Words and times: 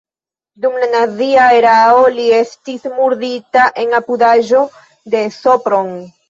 Dum 0.63 0.77
la 0.83 0.87
nazia 0.93 1.43
erao 1.57 1.99
li 2.15 2.25
estis 2.37 2.87
murdita 2.95 3.67
en 3.85 3.95
apudaĵo 3.99 4.63
de 5.17 5.23
Sopron. 5.39 5.95